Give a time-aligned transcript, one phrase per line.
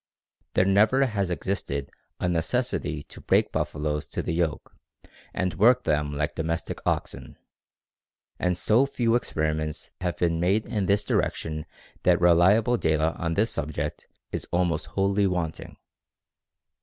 [0.55, 4.75] There never has existed a necessity to break buffaloes to the yoke
[5.31, 7.37] and work them like domestic oxen,
[8.39, 11.67] and so few experiments have been made in this direction
[12.01, 15.77] that reliable data on this subject is almost wholly wanting.